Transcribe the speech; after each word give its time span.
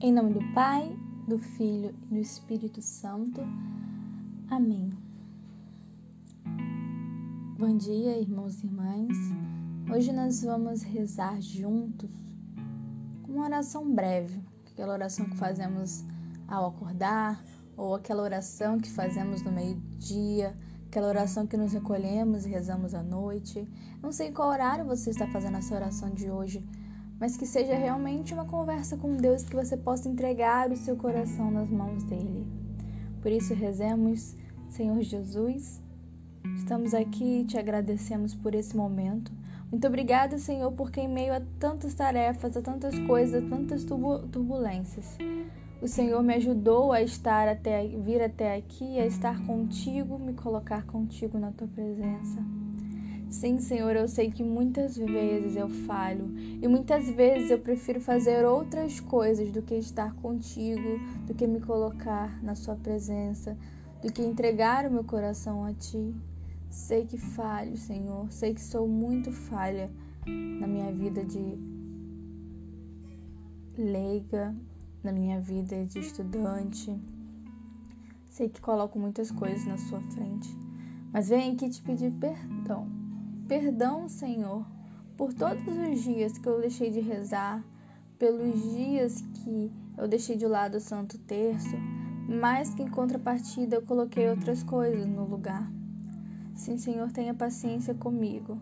Em 0.00 0.12
nome 0.12 0.34
do 0.34 0.52
Pai, 0.52 0.94
do 1.26 1.38
Filho 1.38 1.94
e 2.02 2.14
do 2.14 2.20
Espírito 2.20 2.82
Santo. 2.82 3.40
Amém. 4.50 4.92
Bom 7.58 7.76
dia, 7.76 8.18
irmãos 8.18 8.62
e 8.62 8.66
irmãs. 8.66 9.16
Hoje 9.90 10.12
nós 10.12 10.42
vamos 10.42 10.82
rezar 10.82 11.40
juntos 11.40 12.10
uma 13.26 13.44
oração 13.44 13.94
breve, 13.94 14.42
aquela 14.72 14.92
oração 14.92 15.26
que 15.26 15.36
fazemos 15.36 16.04
ao 16.48 16.66
acordar, 16.66 17.42
ou 17.76 17.94
aquela 17.94 18.22
oração 18.22 18.78
que 18.78 18.90
fazemos 18.90 19.42
no 19.42 19.52
meio-dia, 19.52 20.56
aquela 20.88 21.08
oração 21.08 21.46
que 21.46 21.56
nos 21.56 21.72
recolhemos 21.72 22.44
e 22.44 22.50
rezamos 22.50 22.94
à 22.94 23.02
noite. 23.02 23.66
Não 24.02 24.12
sei 24.12 24.32
qual 24.32 24.50
horário 24.50 24.84
você 24.84 25.10
está 25.10 25.26
fazendo 25.28 25.56
essa 25.56 25.74
oração 25.74 26.10
de 26.10 26.30
hoje 26.30 26.64
mas 27.24 27.38
que 27.38 27.46
seja 27.46 27.74
realmente 27.74 28.34
uma 28.34 28.44
conversa 28.44 28.98
com 28.98 29.16
Deus 29.16 29.44
que 29.44 29.56
você 29.56 29.78
possa 29.78 30.06
entregar 30.10 30.70
o 30.70 30.76
seu 30.76 30.94
coração 30.94 31.50
nas 31.50 31.70
mãos 31.70 32.02
dele. 32.02 32.46
Por 33.22 33.32
isso 33.32 33.54
rezemos, 33.54 34.36
Senhor 34.68 35.00
Jesus, 35.00 35.80
estamos 36.54 36.92
aqui 36.92 37.40
e 37.40 37.44
te 37.46 37.56
agradecemos 37.56 38.34
por 38.34 38.54
esse 38.54 38.76
momento. 38.76 39.32
Muito 39.70 39.86
obrigada, 39.86 40.36
Senhor, 40.36 40.70
porque 40.72 41.00
em 41.00 41.08
meio 41.08 41.32
a 41.32 41.40
tantas 41.58 41.94
tarefas, 41.94 42.58
a 42.58 42.60
tantas 42.60 42.98
coisas, 42.98 43.42
a 43.42 43.48
tantas 43.48 43.84
turbulências, 43.84 45.16
o 45.80 45.88
Senhor 45.88 46.22
me 46.22 46.34
ajudou 46.34 46.92
a 46.92 47.00
estar 47.00 47.48
até 47.48 47.86
vir 47.86 48.20
até 48.20 48.54
aqui, 48.54 49.00
a 49.00 49.06
estar 49.06 49.46
contigo, 49.46 50.18
me 50.18 50.34
colocar 50.34 50.84
contigo 50.84 51.38
na 51.38 51.50
tua 51.52 51.68
presença. 51.68 52.63
Sim, 53.34 53.58
Senhor, 53.58 53.96
eu 53.96 54.06
sei 54.06 54.30
que 54.30 54.44
muitas 54.44 54.96
vezes 54.96 55.56
eu 55.56 55.68
falho 55.68 56.30
e 56.62 56.68
muitas 56.68 57.10
vezes 57.10 57.50
eu 57.50 57.58
prefiro 57.58 58.00
fazer 58.00 58.46
outras 58.46 59.00
coisas 59.00 59.50
do 59.50 59.60
que 59.60 59.74
estar 59.74 60.14
contigo, 60.14 61.00
do 61.26 61.34
que 61.34 61.44
me 61.44 61.60
colocar 61.60 62.40
na 62.44 62.54
Sua 62.54 62.76
presença, 62.76 63.58
do 64.00 64.12
que 64.12 64.22
entregar 64.22 64.86
o 64.86 64.90
meu 64.90 65.02
coração 65.02 65.64
a 65.64 65.74
Ti. 65.74 66.14
Sei 66.70 67.04
que 67.04 67.18
falho, 67.18 67.76
Senhor, 67.76 68.30
sei 68.30 68.54
que 68.54 68.62
sou 68.62 68.86
muito 68.86 69.32
falha 69.32 69.90
na 70.24 70.68
minha 70.68 70.92
vida 70.92 71.24
de 71.24 71.58
leiga, 73.76 74.54
na 75.02 75.10
minha 75.10 75.40
vida 75.40 75.84
de 75.84 75.98
estudante. 75.98 76.96
Sei 78.30 78.48
que 78.48 78.60
coloco 78.60 78.96
muitas 78.96 79.32
coisas 79.32 79.66
na 79.66 79.76
Sua 79.76 80.00
frente, 80.00 80.56
mas 81.12 81.28
venho 81.28 81.52
aqui 81.52 81.68
te 81.68 81.82
pedir 81.82 82.12
perdão 82.12 83.03
Perdão, 83.48 84.08
Senhor, 84.08 84.64
por 85.18 85.34
todos 85.34 85.62
os 85.66 86.02
dias 86.02 86.38
que 86.38 86.48
eu 86.48 86.62
deixei 86.62 86.90
de 86.90 87.00
rezar, 87.00 87.62
pelos 88.18 88.54
dias 88.72 89.20
que 89.20 89.70
eu 89.98 90.08
deixei 90.08 90.34
de 90.34 90.46
lado 90.46 90.78
o 90.78 90.80
Santo 90.80 91.18
Terço, 91.18 91.76
mas 92.26 92.74
que 92.74 92.82
em 92.82 92.88
contrapartida 92.88 93.76
eu 93.76 93.82
coloquei 93.82 94.30
outras 94.30 94.62
coisas 94.62 95.06
no 95.06 95.26
lugar. 95.26 95.70
Sim, 96.54 96.78
Senhor, 96.78 97.12
tenha 97.12 97.34
paciência 97.34 97.92
comigo, 97.92 98.58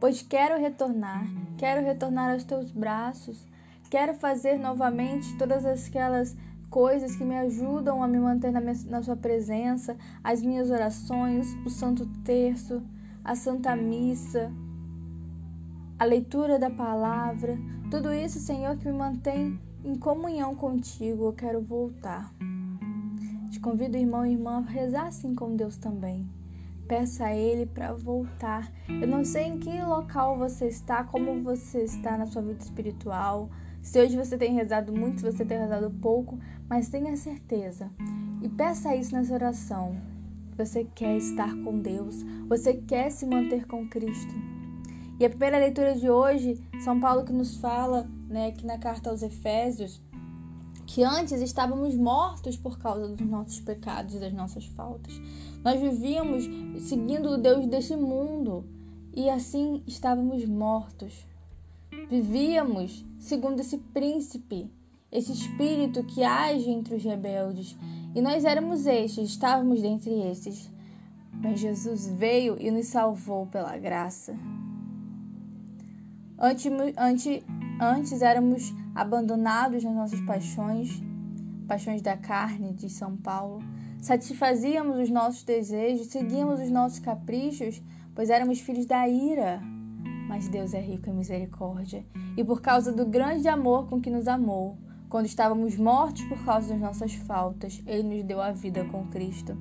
pois 0.00 0.20
quero 0.20 0.60
retornar, 0.60 1.24
quero 1.56 1.86
retornar 1.86 2.32
aos 2.32 2.42
teus 2.42 2.72
braços, 2.72 3.46
quero 3.88 4.14
fazer 4.14 4.58
novamente 4.58 5.38
todas 5.38 5.64
aquelas 5.64 6.36
coisas 6.68 7.14
que 7.14 7.24
me 7.24 7.36
ajudam 7.36 8.02
a 8.02 8.08
me 8.08 8.18
manter 8.18 8.50
na, 8.50 8.60
minha, 8.60 8.74
na 8.86 9.00
Sua 9.00 9.14
presença, 9.14 9.96
as 10.24 10.42
minhas 10.42 10.72
orações, 10.72 11.46
o 11.64 11.70
Santo 11.70 12.04
Terço 12.24 12.82
a 13.24 13.34
Santa 13.34 13.74
Missa, 13.74 14.52
a 15.98 16.04
leitura 16.04 16.58
da 16.58 16.68
palavra, 16.68 17.58
tudo 17.90 18.12
isso, 18.12 18.38
Senhor, 18.38 18.76
que 18.76 18.84
me 18.84 18.92
mantém 18.92 19.58
em 19.82 19.94
comunhão 19.94 20.54
contigo, 20.54 21.24
eu 21.24 21.32
quero 21.32 21.62
voltar. 21.62 22.30
Te 23.50 23.58
convido, 23.60 23.96
irmão 23.96 24.26
e 24.26 24.32
irmã, 24.32 24.58
a 24.58 24.70
rezar 24.70 25.06
assim 25.06 25.34
com 25.34 25.56
Deus 25.56 25.78
também. 25.78 26.28
Peça 26.86 27.24
a 27.24 27.34
Ele 27.34 27.64
para 27.64 27.94
voltar. 27.94 28.70
Eu 28.88 29.08
não 29.08 29.24
sei 29.24 29.44
em 29.44 29.58
que 29.58 29.82
local 29.82 30.36
você 30.36 30.66
está, 30.66 31.02
como 31.02 31.42
você 31.42 31.82
está 31.84 32.18
na 32.18 32.26
sua 32.26 32.42
vida 32.42 32.62
espiritual. 32.62 33.48
Se 33.80 33.98
hoje 33.98 34.18
você 34.18 34.36
tem 34.36 34.52
rezado 34.52 34.92
muito, 34.92 35.20
se 35.20 35.32
você 35.32 35.46
tem 35.46 35.58
rezado 35.58 35.90
pouco, 35.90 36.38
mas 36.68 36.90
tenha 36.90 37.16
certeza. 37.16 37.90
E 38.42 38.50
peça 38.50 38.94
isso 38.94 39.14
nessa 39.14 39.32
oração 39.32 40.13
você 40.56 40.84
quer 40.84 41.16
estar 41.16 41.54
com 41.62 41.78
Deus, 41.80 42.22
você 42.48 42.74
quer 42.74 43.10
se 43.10 43.26
manter 43.26 43.66
com 43.66 43.88
Cristo. 43.88 44.34
E 45.18 45.24
a 45.24 45.30
primeira 45.30 45.58
leitura 45.58 45.94
de 45.94 46.10
hoje, 46.10 46.60
São 46.82 46.98
Paulo 46.98 47.24
que 47.24 47.32
nos 47.32 47.56
fala, 47.58 48.08
né, 48.28 48.48
aqui 48.48 48.66
na 48.66 48.78
carta 48.78 49.10
aos 49.10 49.22
Efésios, 49.22 50.02
que 50.86 51.02
antes 51.02 51.40
estávamos 51.40 51.94
mortos 51.94 52.56
por 52.56 52.78
causa 52.78 53.08
dos 53.08 53.26
nossos 53.26 53.60
pecados 53.60 54.14
e 54.14 54.18
das 54.18 54.32
nossas 54.32 54.66
faltas. 54.66 55.20
Nós 55.64 55.80
vivíamos 55.80 56.44
seguindo 56.86 57.30
o 57.30 57.38
Deus 57.38 57.66
deste 57.66 57.96
mundo 57.96 58.64
e 59.12 59.30
assim 59.30 59.82
estávamos 59.86 60.44
mortos. 60.44 61.26
Vivíamos 62.10 63.04
segundo 63.18 63.60
esse 63.60 63.78
príncipe, 63.78 64.70
esse 65.14 65.30
espírito 65.30 66.02
que 66.02 66.24
age 66.24 66.68
entre 66.68 66.96
os 66.96 67.04
rebeldes, 67.04 67.78
e 68.16 68.20
nós 68.20 68.44
éramos 68.44 68.84
estes, 68.84 69.30
estávamos 69.30 69.80
dentre 69.80 70.10
estes. 70.28 70.68
Mas 71.32 71.60
Jesus 71.60 72.08
veio 72.08 72.56
e 72.60 72.68
nos 72.70 72.88
salvou 72.88 73.46
pela 73.46 73.76
graça. 73.78 74.36
Antes, 76.36 76.70
antes, 76.98 77.44
antes 77.80 78.22
éramos 78.22 78.74
abandonados 78.92 79.84
nas 79.84 79.94
nossas 79.94 80.20
paixões, 80.22 81.00
paixões 81.68 82.02
da 82.02 82.16
carne, 82.16 82.72
de 82.72 82.90
São 82.90 83.16
Paulo. 83.16 83.62
Satisfazíamos 84.00 84.98
os 84.98 85.10
nossos 85.10 85.44
desejos, 85.44 86.08
seguíamos 86.08 86.60
os 86.60 86.70
nossos 86.70 86.98
caprichos, 86.98 87.80
pois 88.16 88.30
éramos 88.30 88.58
filhos 88.58 88.86
da 88.86 89.08
ira. 89.08 89.60
Mas 90.28 90.48
Deus 90.48 90.74
é 90.74 90.80
rico 90.80 91.08
em 91.08 91.14
misericórdia, 91.14 92.04
e 92.36 92.42
por 92.42 92.60
causa 92.60 92.92
do 92.92 93.06
grande 93.06 93.46
amor 93.46 93.88
com 93.88 94.00
que 94.00 94.10
nos 94.10 94.26
amou, 94.26 94.76
quando 95.14 95.26
estávamos 95.26 95.76
mortos 95.76 96.24
por 96.24 96.44
causa 96.44 96.70
das 96.70 96.80
nossas 96.80 97.14
faltas, 97.14 97.80
Ele 97.86 98.02
nos 98.02 98.24
deu 98.24 98.42
a 98.42 98.50
vida 98.50 98.84
com 98.86 99.06
Cristo. 99.06 99.56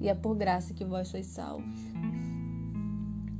E 0.00 0.08
é 0.08 0.14
por 0.16 0.34
graça 0.34 0.74
que 0.74 0.84
vós 0.84 1.06
sois 1.06 1.26
salvos. 1.26 1.78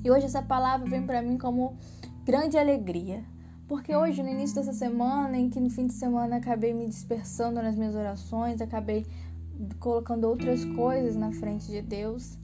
E 0.04 0.08
hoje 0.08 0.26
essa 0.26 0.40
palavra 0.40 0.88
vem 0.88 1.04
para 1.04 1.20
mim 1.20 1.36
como 1.36 1.76
grande 2.24 2.56
alegria. 2.56 3.24
Porque 3.66 3.92
hoje, 3.96 4.22
no 4.22 4.28
início 4.28 4.54
dessa 4.54 4.72
semana, 4.72 5.36
em 5.36 5.50
que 5.50 5.58
no 5.58 5.68
fim 5.68 5.88
de 5.88 5.94
semana 5.94 6.36
acabei 6.36 6.72
me 6.72 6.86
dispersando 6.86 7.60
nas 7.60 7.74
minhas 7.74 7.96
orações, 7.96 8.60
acabei 8.60 9.04
colocando 9.80 10.28
outras 10.28 10.64
coisas 10.64 11.16
na 11.16 11.32
frente 11.32 11.66
de 11.66 11.82
Deus, 11.82 12.38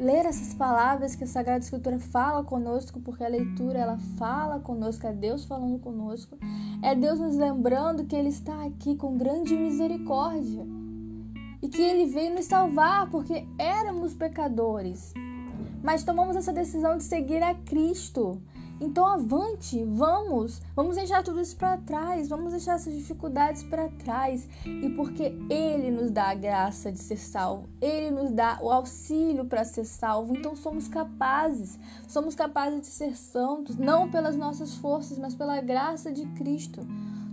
ler 0.00 0.24
essas 0.24 0.54
palavras 0.54 1.14
que 1.14 1.24
a 1.24 1.26
Sagrada 1.26 1.62
Escritura 1.62 1.98
fala 1.98 2.42
conosco, 2.42 3.00
porque 3.00 3.22
a 3.22 3.28
leitura 3.28 3.78
ela 3.78 3.98
fala 4.18 4.58
conosco, 4.58 5.06
é 5.06 5.12
Deus 5.12 5.44
falando 5.44 5.78
conosco, 5.78 6.38
é 6.82 6.94
Deus 6.94 7.20
nos 7.20 7.36
lembrando 7.36 8.06
que 8.06 8.16
Ele 8.16 8.30
está 8.30 8.64
aqui 8.64 8.96
com 8.96 9.18
grande 9.18 9.54
misericórdia 9.54 10.66
e 11.60 11.68
que 11.68 11.82
Ele 11.82 12.06
veio 12.06 12.34
nos 12.34 12.46
salvar 12.46 13.10
porque 13.10 13.46
éramos 13.58 14.14
pecadores, 14.14 15.12
mas 15.82 16.02
tomamos 16.02 16.34
essa 16.34 16.52
decisão 16.52 16.96
de 16.96 17.04
seguir 17.04 17.42
a 17.42 17.54
Cristo. 17.54 18.40
Então 18.80 19.06
avante, 19.06 19.84
vamos, 19.84 20.62
vamos 20.74 20.96
deixar 20.96 21.22
tudo 21.22 21.40
isso 21.40 21.54
para 21.54 21.76
trás, 21.76 22.28
vamos 22.30 22.52
deixar 22.52 22.76
essas 22.76 22.94
dificuldades 22.94 23.62
para 23.62 23.88
trás. 23.90 24.48
E 24.64 24.88
porque 24.90 25.36
Ele 25.50 25.90
nos 25.90 26.10
dá 26.10 26.30
a 26.30 26.34
graça 26.34 26.90
de 26.90 26.98
ser 26.98 27.18
salvo, 27.18 27.68
Ele 27.80 28.10
nos 28.10 28.30
dá 28.30 28.58
o 28.62 28.70
auxílio 28.70 29.44
para 29.44 29.64
ser 29.64 29.84
salvo, 29.84 30.34
então 30.34 30.56
somos 30.56 30.88
capazes, 30.88 31.78
somos 32.08 32.34
capazes 32.34 32.80
de 32.80 32.86
ser 32.86 33.16
santos, 33.16 33.76
não 33.76 34.10
pelas 34.10 34.34
nossas 34.34 34.74
forças, 34.76 35.18
mas 35.18 35.34
pela 35.34 35.60
graça 35.60 36.10
de 36.10 36.24
Cristo. 36.28 36.80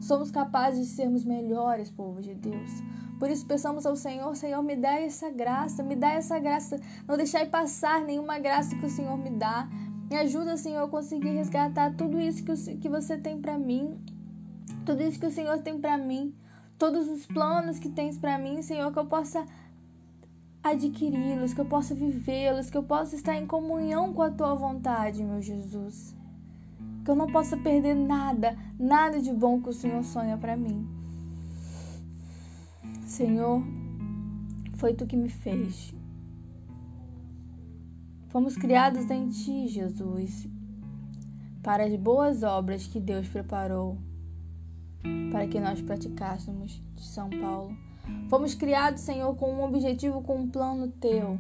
Somos 0.02 0.30
capazes 0.30 0.88
de 0.88 0.94
sermos 0.94 1.24
melhores, 1.24 1.90
povo 1.90 2.22
de 2.22 2.36
Deus. 2.36 2.72
Por 3.20 3.32
isso 3.32 3.46
peçamos 3.48 3.86
ao 3.86 3.96
Senhor, 3.96 4.36
Senhor, 4.36 4.62
me 4.62 4.76
dá 4.76 5.00
essa 5.00 5.32
graça, 5.32 5.82
me 5.82 5.96
dá 5.96 6.12
essa 6.12 6.38
graça, 6.38 6.80
não 7.08 7.18
deixai 7.18 7.48
passar 7.48 8.02
nenhuma 8.02 8.38
graça 8.38 8.76
que 8.76 8.86
o 8.86 8.90
Senhor 8.90 9.18
me 9.18 9.32
dá. 9.32 9.68
Me 10.10 10.16
ajuda, 10.16 10.56
Senhor, 10.56 10.84
a 10.84 10.88
conseguir 10.88 11.32
resgatar 11.32 11.94
tudo 11.96 12.20
isso 12.20 12.44
que, 12.44 12.78
que 12.78 12.90
você 12.90 13.18
tem 13.18 13.42
para 13.42 13.58
mim. 13.58 14.00
tudo 14.86 15.04
isso 15.04 15.20
que 15.20 15.26
o 15.26 15.32
Senhor 15.32 15.60
tem 15.60 15.80
para 15.80 15.98
mim, 15.98 16.34
todos 16.78 17.10
os 17.10 17.26
planos 17.26 17.78
que 17.78 17.90
tens 17.90 18.18
para 18.18 18.38
mim, 18.38 18.62
Senhor, 18.62 18.92
que 18.92 19.00
eu 19.00 19.06
possa 19.06 19.46
adquiri-los, 20.64 21.54
que 21.54 21.60
eu 21.60 21.66
possa 21.66 21.94
vivê-los, 21.94 22.70
que 22.70 22.78
eu 22.78 22.84
possa 22.84 23.16
estar 23.16 23.36
em 23.36 23.46
comunhão 23.46 24.14
com 24.14 24.22
a 24.22 24.32
tua 24.32 24.56
vontade, 24.56 25.24
meu 25.24 25.42
Jesus. 25.42 26.16
Que 27.04 27.12
eu 27.12 27.16
não 27.16 27.28
possa 27.28 27.58
perder 27.58 27.96
nada, 27.96 28.58
nada 28.80 29.20
de 29.20 29.34
bom 29.34 29.62
que 29.62 29.70
o 29.70 29.74
Senhor 29.74 30.04
sonha 30.04 30.38
para 30.38 30.56
mim. 30.56 30.88
Senhor, 33.06 33.62
foi 34.76 34.94
tu 34.94 35.06
que 35.06 35.18
me 35.18 35.30
fez. 35.30 35.97
Fomos 38.30 38.56
criados 38.56 39.10
em 39.10 39.30
ti, 39.30 39.68
Jesus, 39.68 40.48
para 41.64 41.86
as 41.86 41.96
boas 41.96 42.44
obras 42.44 42.86
que 42.86 43.00
Deus 43.00 43.28
preparou 43.28 43.98
para 45.32 45.48
que 45.48 45.60
nós 45.60 45.82
praticássemos 45.82 46.82
de 46.96 47.04
São 47.04 47.30
Paulo. 47.30 47.76
Fomos 48.30 48.54
criados, 48.56 49.02
Senhor, 49.02 49.36
com 49.36 49.54
um 49.54 49.64
objetivo, 49.64 50.22
com 50.22 50.38
um 50.38 50.50
plano 50.50 50.88
teu. 50.88 51.38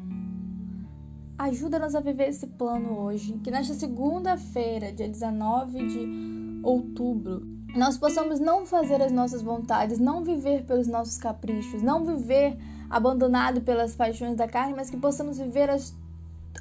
Ajuda-nos 1.37 1.95
a 1.95 1.99
viver 1.99 2.29
esse 2.29 2.47
plano 2.47 2.99
hoje. 2.99 3.33
Que 3.43 3.51
nesta 3.51 3.73
segunda-feira, 3.73 4.91
dia 4.91 5.07
19 5.07 5.87
de 5.87 6.61
outubro, 6.63 7.41
nós 7.75 7.97
possamos 7.97 8.39
não 8.39 8.65
fazer 8.65 9.01
as 9.01 9.11
nossas 9.11 9.41
vontades, 9.41 9.99
não 9.99 10.23
viver 10.23 10.65
pelos 10.65 10.87
nossos 10.87 11.17
caprichos, 11.17 11.81
não 11.81 12.05
viver 12.05 12.57
abandonado 12.89 13.61
pelas 13.61 13.95
paixões 13.95 14.35
da 14.35 14.47
carne, 14.47 14.73
mas 14.75 14.89
que 14.89 14.97
possamos 14.97 15.37
viver 15.37 15.69
as 15.69 15.95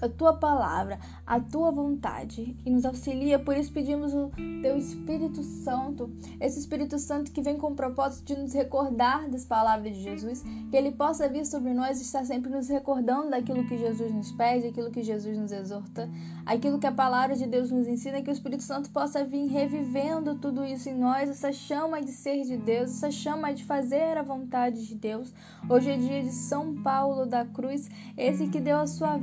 a 0.00 0.08
tua 0.08 0.34
palavra, 0.34 0.98
a 1.26 1.40
tua 1.40 1.70
vontade 1.70 2.56
e 2.64 2.70
nos 2.70 2.84
auxilia. 2.84 3.38
Por 3.38 3.56
isso 3.56 3.72
pedimos 3.72 4.14
o 4.14 4.31
teu 4.62 4.76
Espírito 4.76 5.43
Santo, 5.43 6.10
esse 6.40 6.58
Espírito 6.58 6.98
Santo 6.98 7.32
que 7.32 7.43
vem 7.43 7.56
com 7.56 7.69
o 7.69 7.75
propósito 7.75 8.25
de 8.26 8.40
nos 8.40 8.52
recordar 8.52 9.28
das 9.28 9.44
palavras 9.44 9.94
de 9.94 10.02
Jesus, 10.02 10.43
que 10.70 10.76
ele 10.76 10.93
possa 10.93 11.28
vir 11.28 11.46
sobre 11.46 11.72
nós 11.72 11.98
e 11.98 12.02
estar 12.02 12.25
sempre 12.25 12.50
nos 12.50 12.69
recordando 12.69 13.31
daquilo 13.31 13.66
que 13.66 13.78
Jesus 13.78 14.12
nos 14.12 14.32
pede, 14.32 14.69
aquilo 14.69 14.90
que 14.90 15.02
Jesus 15.02 15.37
nos 15.37 15.52
exorta, 15.52 16.08
aquilo 16.44 16.78
que 16.78 16.87
a 16.87 16.92
palavra 16.92 17.34
de 17.34 17.46
Deus 17.46 17.70
nos 17.70 17.87
ensina, 17.87 18.22
que 18.22 18.31
o 18.31 18.32
Espírito 18.32 18.62
Santo 18.62 18.90
possa 18.90 19.25
vir 19.25 19.46
revivendo 19.46 20.37
tudo 20.37 20.64
isso 20.64 20.88
em 20.88 20.96
nós, 20.96 21.28
essa 21.28 21.52
chama 21.52 22.02
de 22.02 22.12
ser 22.12 22.42
de 22.42 22.56
Deus, 22.56 22.90
essa 22.90 23.10
chama 23.10 23.52
de 23.52 23.64
fazer 23.64 24.16
a 24.19 24.22
vontade 24.22 24.87
de 24.87 24.94
Deus. 24.94 25.32
Hoje 25.69 25.90
é 25.90 25.96
dia 25.96 26.22
de 26.22 26.32
São 26.32 26.82
Paulo 26.82 27.26
da 27.26 27.44
Cruz, 27.44 27.88
esse 28.16 28.49
que 28.49 28.60
deu 28.60 28.78
a 28.78 28.87
sua 28.87 29.16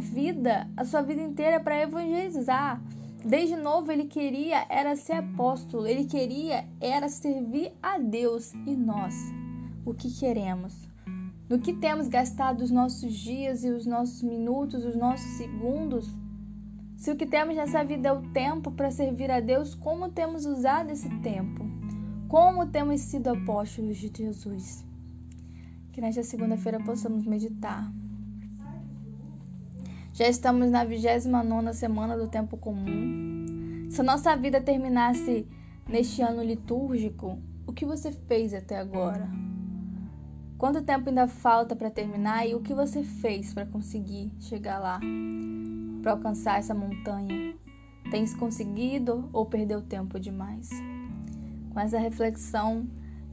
a 0.76 0.86
sua 0.86 1.02
vida 1.02 1.22
inteira 1.22 1.60
para 1.60 1.82
evangelizar. 1.82 2.82
Desde 3.24 3.56
novo 3.56 3.92
ele 3.92 4.06
queria 4.06 4.66
era 4.70 4.96
ser 4.96 5.14
apóstolo, 5.14 5.88
ele 5.88 6.06
queria 6.06 6.66
era 6.82 7.08
servir 7.08 7.72
a 7.82 7.98
Deus 7.98 8.54
e 8.54 8.76
nós. 8.76 9.16
O 9.86 9.94
que 9.94 10.12
queremos? 10.12 10.74
No 11.50 11.60
que 11.60 11.74
temos 11.74 12.08
gastado 12.08 12.62
os 12.62 12.72
nossos 12.72 13.14
dias 13.14 13.64
e 13.64 13.70
os 13.70 13.86
nossos 13.86 14.22
minutos, 14.24 14.84
os 14.84 14.96
nossos 14.96 15.30
segundos? 15.38 16.14
Se 16.98 17.12
o 17.12 17.16
que 17.16 17.26
temos 17.26 17.56
nessa 17.56 17.84
vida 17.84 18.10
é 18.10 18.12
o 18.12 18.22
tempo 18.32 18.72
para 18.72 18.92
servir 18.92 19.30
a 19.30 19.40
Deus, 19.40 19.76
como 19.76 20.10
temos 20.10 20.46
usado 20.46 20.92
esse 20.92 21.10
tempo? 21.20 21.66
Como 22.28 22.68
temos 22.68 23.02
sido 23.02 23.30
apóstolos 23.30 23.98
de 23.98 24.12
Jesus? 24.16 24.86
Que 25.92 26.02
nesta 26.02 26.24
segunda-feira 26.24 26.80
possamos 26.84 27.26
meditar 27.26 27.92
já 30.14 30.28
estamos 30.28 30.70
na 30.70 30.86
29 30.86 31.74
semana 31.74 32.16
do 32.16 32.28
tempo 32.28 32.56
comum. 32.56 33.88
Se 33.90 34.00
a 34.00 34.04
nossa 34.04 34.36
vida 34.36 34.62
terminasse 34.62 35.48
neste 35.90 36.22
ano 36.22 36.44
litúrgico, 36.44 37.40
o 37.66 37.74
que 37.74 37.84
você 37.84 38.12
fez 38.12 38.54
até 38.54 38.78
agora? 38.78 39.28
Quanto 40.56 40.84
tempo 40.84 41.10
ainda 41.10 41.28
falta 41.28 41.76
para 41.76 41.90
terminar 41.90 42.48
e 42.48 42.54
o 42.54 42.62
que 42.62 42.76
você 42.76 43.04
fez 43.04 43.56
para 43.56 43.66
conseguir 43.66 44.32
chegar 44.40 44.78
lá? 44.78 45.00
Para 46.04 46.12
alcançar 46.12 46.60
essa 46.60 46.76
montanha? 46.76 47.56
Tens 48.12 48.36
conseguido 48.36 49.28
ou 49.34 49.48
perdeu 49.48 49.82
tempo 49.82 50.20
demais? 50.20 50.70
Com 51.74 51.80
essa 51.80 51.98
reflexão, 51.98 52.88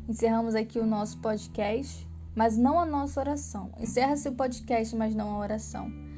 encerramos 0.09 0.55
aqui 0.55 0.79
o 0.79 0.87
nosso 0.87 1.19
podcast, 1.19 2.09
mas 2.35 2.57
não 2.57 2.81
a 2.81 2.87
nossa 2.87 3.21
oração. 3.21 3.71
Encerra-se 3.79 4.31
o 4.31 4.33
podcast, 4.33 4.97
mas 4.97 5.15
não 5.15 5.31
a 5.35 5.39
oração. 5.39 6.10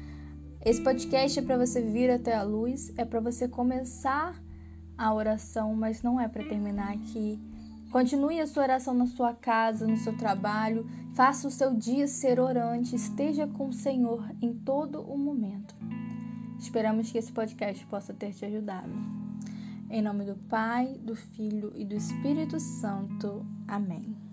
Esse 0.65 0.81
podcast 0.81 1.37
é 1.37 1.41
para 1.41 1.57
você 1.57 1.81
vir 1.81 2.09
até 2.09 2.33
a 2.33 2.41
luz, 2.41 2.93
é 2.95 3.03
para 3.03 3.19
você 3.19 3.49
começar 3.49 4.41
a 4.97 5.13
oração, 5.13 5.75
mas 5.75 6.01
não 6.01 6.17
é 6.17 6.29
para 6.29 6.47
terminar 6.47 6.93
aqui. 6.93 7.37
Continue 7.91 8.39
a 8.39 8.47
sua 8.47 8.63
oração 8.63 8.93
na 8.93 9.05
sua 9.05 9.33
casa, 9.33 9.85
no 9.85 9.97
seu 9.97 10.15
trabalho, 10.15 10.89
faça 11.13 11.49
o 11.49 11.51
seu 11.51 11.75
dia 11.75 12.07
ser 12.07 12.39
orante, 12.39 12.95
esteja 12.95 13.45
com 13.45 13.67
o 13.67 13.73
Senhor 13.73 14.25
em 14.41 14.53
todo 14.53 15.01
o 15.01 15.17
momento. 15.17 15.75
Esperamos 16.57 17.11
que 17.11 17.17
esse 17.17 17.33
podcast 17.33 17.85
possa 17.87 18.13
ter 18.13 18.31
te 18.31 18.45
ajudado. 18.45 18.93
Em 19.89 20.01
nome 20.01 20.23
do 20.23 20.37
Pai, 20.47 20.97
do 21.03 21.13
Filho 21.13 21.73
e 21.75 21.83
do 21.83 21.93
Espírito 21.93 22.57
Santo. 22.57 23.45
Amém. 23.67 24.32